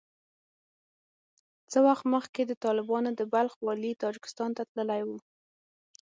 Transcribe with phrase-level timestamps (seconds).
[1.71, 5.17] څه وخت مخکې د طالبانو د بلخ والي تاجکستان ته تللی وو